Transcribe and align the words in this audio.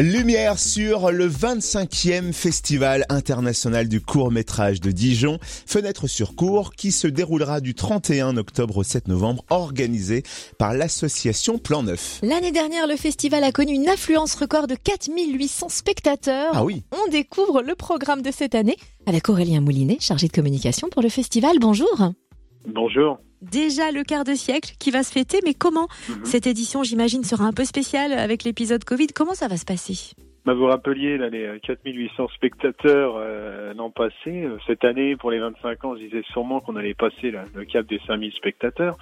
Lumière 0.00 0.58
sur 0.58 1.10
le 1.10 1.28
25e 1.28 2.32
Festival 2.32 3.04
international 3.10 3.86
du 3.86 4.00
court 4.00 4.30
métrage 4.30 4.80
de 4.80 4.90
Dijon, 4.90 5.38
Fenêtre 5.42 6.06
sur 6.06 6.34
cours, 6.36 6.72
qui 6.72 6.90
se 6.90 7.06
déroulera 7.06 7.60
du 7.60 7.74
31 7.74 8.38
octobre 8.38 8.78
au 8.78 8.82
7 8.82 9.08
novembre, 9.08 9.44
organisé 9.50 10.22
par 10.56 10.72
l'association 10.72 11.58
Plan 11.58 11.82
Neuf. 11.82 12.18
L'année 12.22 12.50
dernière, 12.50 12.86
le 12.86 12.96
festival 12.96 13.44
a 13.44 13.52
connu 13.52 13.74
une 13.74 13.90
affluence 13.90 14.34
record 14.36 14.68
de 14.68 14.74
4800 14.74 15.68
spectateurs. 15.68 16.52
Ah 16.54 16.64
oui. 16.64 16.82
On 16.92 17.10
découvre 17.10 17.60
le 17.60 17.74
programme 17.74 18.22
de 18.22 18.30
cette 18.30 18.54
année 18.54 18.76
avec 19.04 19.28
Aurélien 19.28 19.60
Moulinet, 19.60 19.98
chargé 20.00 20.28
de 20.28 20.32
communication 20.32 20.88
pour 20.88 21.02
le 21.02 21.10
festival. 21.10 21.58
Bonjour. 21.60 22.10
Bonjour. 22.66 23.18
Déjà 23.42 23.90
le 23.90 24.02
quart 24.04 24.24
de 24.24 24.34
siècle 24.34 24.72
qui 24.78 24.90
va 24.90 25.02
se 25.02 25.12
fêter, 25.12 25.38
mais 25.44 25.54
comment 25.54 25.88
Mhm. 26.08 26.24
Cette 26.24 26.46
édition, 26.46 26.82
j'imagine, 26.82 27.24
sera 27.24 27.44
un 27.44 27.52
peu 27.52 27.64
spéciale 27.64 28.12
avec 28.12 28.44
l'épisode 28.44 28.84
Covid? 28.84 29.08
Comment 29.08 29.34
ça 29.34 29.48
va 29.48 29.56
se 29.56 29.64
passer? 29.64 30.14
Bah, 30.46 30.54
vous 30.54 30.66
rappeliez 30.66 31.18
là, 31.18 31.28
les 31.28 31.44
euh, 31.44 31.58
4800 31.62 32.28
spectateurs 32.34 33.14
euh, 33.16 33.74
l'an 33.74 33.90
passé. 33.90 34.14
Euh, 34.44 34.56
Cette 34.66 34.84
année, 34.84 35.14
pour 35.16 35.30
les 35.30 35.38
25 35.38 35.84
ans, 35.84 35.96
je 35.96 36.00
disais 36.04 36.22
sûrement 36.32 36.60
qu'on 36.60 36.76
allait 36.76 36.94
passer 36.94 37.30
là, 37.30 37.44
le 37.54 37.64
cap 37.64 37.86
des 37.86 38.00
5000 38.06 38.32
spectateurs. 38.32 38.96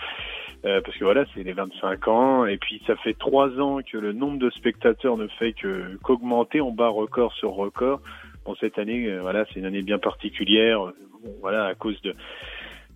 Euh, 0.64 0.80
parce 0.84 0.96
que 0.96 1.04
voilà, 1.04 1.24
c'est 1.34 1.44
les 1.44 1.52
25 1.52 2.08
ans. 2.08 2.44
Et 2.46 2.58
puis, 2.58 2.82
ça 2.88 2.96
fait 2.96 3.14
trois 3.14 3.48
ans 3.60 3.78
que 3.88 3.96
le 3.98 4.12
nombre 4.12 4.38
de 4.38 4.50
spectateurs 4.50 5.16
ne 5.16 5.28
fait 5.38 5.52
que 5.52 5.96
qu'augmenter. 6.02 6.60
On 6.60 6.72
bat 6.72 6.88
record 6.88 7.32
sur 7.34 7.50
record. 7.50 8.00
Bon, 8.44 8.56
cette 8.58 8.76
année, 8.78 9.06
euh, 9.06 9.20
voilà, 9.20 9.44
c'est 9.52 9.60
une 9.60 9.66
année 9.66 9.82
bien 9.82 9.98
particulière. 9.98 10.86
euh, 10.88 10.92
Bon, 11.22 11.34
voilà, 11.40 11.64
à 11.66 11.74
cause 11.74 12.00
de 12.02 12.14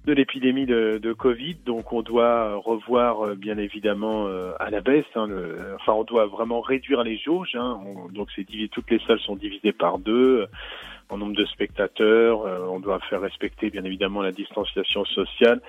de 0.05 0.13
l'épidémie 0.13 0.67
de, 0.67 0.99
de 0.99 1.13
Covid, 1.13 1.57
donc 1.65 1.93
on 1.93 2.03
doit 2.03 2.57
revoir 2.57 3.25
euh, 3.25 3.35
bien 3.37 3.57
évidemment 3.57 4.27
euh, 4.27 4.53
à 4.59 4.69
la 4.71 4.81
baisse. 4.81 5.05
Hein, 5.15 5.29
le, 5.29 5.77
enfin, 5.77 5.93
on 5.93 6.03
doit 6.03 6.27
vraiment 6.27 6.61
réduire 6.61 7.05
les 7.05 7.17
jauges. 7.19 7.55
Hein, 7.55 7.79
on- 7.87 8.09
donc 8.09 8.29
c'est 8.35 8.45
toutes 8.73 8.91
les 8.91 8.99
salles 9.07 9.21
sont 9.21 9.37
divisées 9.37 9.73
par 9.73 9.99
deux 9.99 10.41
euh, 10.41 10.47
en 11.09 11.19
nombre 11.19 11.37
de 11.37 11.45
spectateurs. 11.45 12.43
euh, 12.47 12.67
on 12.69 12.81
doit 12.81 12.99
faire 13.11 13.21
respecter 13.21 13.71
bien 13.71 13.85
évidemment 13.85 14.23
la 14.23 14.33
distanciation 14.33 15.05
sociale. 15.05 15.61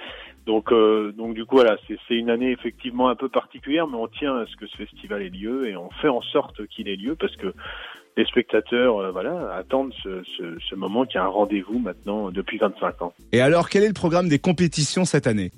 Donc, 0.47 0.71
euh, 0.71 1.11
donc 1.11 1.36
du 1.36 1.45
coup 1.45 1.58
voilà, 1.58 1.77
c'est 1.88 2.15
une 2.15 2.30
année 2.31 2.52
effectivement 2.52 3.09
un 3.09 3.15
peu 3.15 3.30
particulière, 3.30 3.88
mais 3.88 3.97
on 3.97 4.08
tient 4.08 4.36
à 4.38 4.45
ce 4.47 4.55
que 4.55 4.65
ce 4.65 4.75
festival 4.77 5.21
ait 5.21 5.30
lieu 5.30 5.67
et 5.69 5.77
on 5.77 5.89
fait 6.02 6.09
en 6.09 6.21
sorte 6.21 6.65
qu'il 6.67 6.89
ait 6.89 6.95
lieu 6.95 7.15
parce 7.15 7.36
que 7.36 7.53
les 8.17 8.25
spectateurs, 8.25 8.97
euh, 8.97 9.11
voilà, 9.11 9.53
attendent 9.56 9.94
ce, 10.03 10.23
ce, 10.38 10.58
ce 10.69 10.75
moment 10.75 11.06
qui 11.06 11.17
a 11.17 11.23
un 11.23 11.28
rendez-vous 11.28 11.80
maintenant 11.80 12.31
depuis 12.31 12.58
25 12.58 13.02
ans. 13.02 13.14
Et 13.31 13.42
alors, 13.42 13.70
quel 13.70 13.83
est 13.83 13.88
le 13.88 13.94
programme 13.94 14.30
des 14.30 14.39
compétitions 14.39 15.05
cette 15.05 15.28
année? 15.28 15.52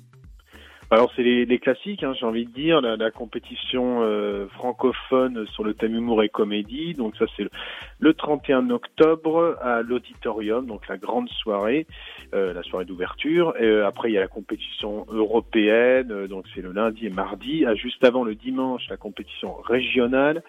Alors 0.88 1.10
c'est 1.16 1.24
les, 1.24 1.46
les 1.46 1.58
classiques, 1.58 2.04
hein, 2.04 2.14
j'ai 2.18 2.26
envie 2.26 2.46
de 2.46 2.52
dire, 2.52 2.80
la, 2.80 2.96
la 2.96 3.10
compétition 3.10 4.02
euh, 4.02 4.46
francophone 4.54 5.44
sur 5.48 5.64
le 5.64 5.74
thème 5.74 5.96
humour 5.96 6.22
et 6.22 6.28
comédie. 6.28 6.94
Donc 6.94 7.16
ça 7.16 7.24
c'est 7.36 7.42
le, 7.42 7.50
le 7.98 8.14
31 8.14 8.70
octobre 8.70 9.56
à 9.60 9.82
l'auditorium, 9.82 10.66
donc 10.66 10.86
la 10.86 10.96
grande 10.96 11.28
soirée, 11.28 11.88
euh, 12.34 12.52
la 12.52 12.62
soirée 12.62 12.84
d'ouverture. 12.84 13.54
Et, 13.58 13.64
euh, 13.64 13.84
après 13.84 14.10
il 14.10 14.14
y 14.14 14.16
a 14.16 14.20
la 14.20 14.28
compétition 14.28 15.06
européenne, 15.10 16.12
euh, 16.12 16.28
donc 16.28 16.44
c'est 16.54 16.62
le 16.62 16.70
lundi 16.70 17.06
et 17.06 17.10
mardi. 17.10 17.66
À 17.66 17.74
juste 17.74 18.04
avant 18.04 18.22
le 18.22 18.36
dimanche 18.36 18.82
la 18.88 18.96
compétition 18.96 19.54
régionale. 19.54 20.44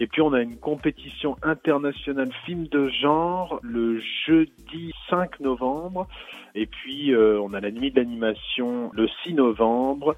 Et 0.00 0.06
puis 0.06 0.20
on 0.20 0.32
a 0.32 0.40
une 0.40 0.56
compétition 0.56 1.36
internationale 1.42 2.32
film 2.44 2.66
de 2.68 2.88
genre 2.88 3.60
le 3.62 4.00
jeudi 4.26 4.92
5 5.10 5.40
novembre. 5.40 6.06
Et 6.54 6.66
puis 6.66 7.12
euh, 7.12 7.40
on 7.40 7.54
a 7.54 7.60
la 7.60 7.70
nuit 7.70 7.90
de 7.90 7.96
l'animation 7.96 8.90
le 8.94 9.08
6 9.24 9.34
novembre. 9.34 10.16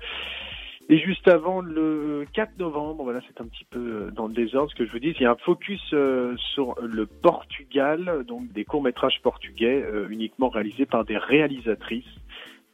Et 0.90 0.98
juste 0.98 1.28
avant 1.28 1.60
le 1.60 2.24
4 2.32 2.58
novembre, 2.58 3.04
voilà, 3.04 3.20
c'est 3.28 3.42
un 3.42 3.46
petit 3.46 3.66
peu 3.68 3.78
euh, 3.78 4.10
dans 4.10 4.26
le 4.26 4.32
désordre 4.32 4.70
ce 4.70 4.74
que 4.74 4.86
je 4.86 4.90
vous 4.90 4.98
dis. 4.98 5.10
Il 5.10 5.22
y 5.22 5.26
a 5.26 5.32
un 5.32 5.36
focus 5.36 5.82
euh, 5.92 6.34
sur 6.54 6.76
le 6.80 7.04
Portugal, 7.04 8.24
donc 8.26 8.50
des 8.52 8.64
courts-métrages 8.64 9.20
portugais 9.22 9.82
euh, 9.82 10.08
uniquement 10.08 10.48
réalisés 10.48 10.86
par 10.86 11.04
des 11.04 11.18
réalisatrices. 11.18 12.06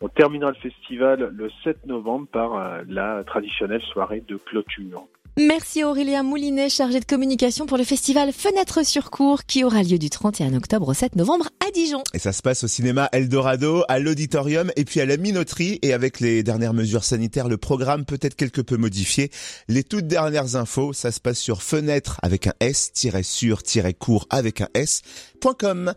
On 0.00 0.08
terminera 0.08 0.50
le 0.50 0.56
festival 0.56 1.32
le 1.34 1.50
7 1.64 1.86
novembre 1.86 2.26
par 2.28 2.54
euh, 2.54 2.82
la 2.88 3.24
traditionnelle 3.24 3.82
soirée 3.82 4.22
de 4.26 4.36
clôture. 4.36 5.06
Merci 5.36 5.82
Aurélien 5.82 6.22
Moulinet, 6.22 6.68
chargé 6.68 7.00
de 7.00 7.04
communication 7.04 7.66
pour 7.66 7.76
le 7.76 7.82
festival 7.82 8.32
Fenêtre 8.32 8.86
sur 8.86 9.10
cours 9.10 9.42
qui 9.46 9.64
aura 9.64 9.82
lieu 9.82 9.98
du 9.98 10.08
31 10.08 10.54
octobre 10.54 10.86
au 10.86 10.94
7 10.94 11.16
novembre 11.16 11.48
à 11.66 11.72
Dijon. 11.72 12.04
Et 12.12 12.20
ça 12.20 12.32
se 12.32 12.40
passe 12.40 12.62
au 12.62 12.68
cinéma 12.68 13.08
Eldorado, 13.10 13.82
à 13.88 13.98
l'auditorium 13.98 14.70
et 14.76 14.84
puis 14.84 15.00
à 15.00 15.06
la 15.06 15.16
minoterie. 15.16 15.80
Et 15.82 15.92
avec 15.92 16.20
les 16.20 16.44
dernières 16.44 16.72
mesures 16.72 17.02
sanitaires, 17.02 17.48
le 17.48 17.56
programme 17.56 18.04
peut 18.04 18.20
être 18.20 18.36
quelque 18.36 18.60
peu 18.60 18.76
modifié. 18.76 19.32
Les 19.66 19.82
toutes 19.82 20.06
dernières 20.06 20.54
infos, 20.54 20.92
ça 20.92 21.10
se 21.10 21.18
passe 21.18 21.40
sur 21.40 21.62
fenêtre 21.62 22.20
avec 22.22 22.46
un 22.46 22.54
S, 22.60 22.92
sur, 23.24 23.62
court 23.98 24.28
avec 24.30 24.60
un 24.60 24.68
S.com. 24.74 25.92